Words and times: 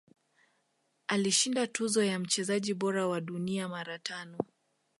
Alishinda 1.07 1.67
tuzo 1.67 2.03
ya 2.03 2.19
mchezaji 2.19 2.73
bora 2.73 3.07
wa 3.07 3.21
dunia 3.21 3.67
mara 3.69 3.99
tano 3.99 4.37